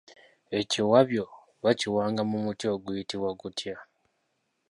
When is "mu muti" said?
2.29-2.65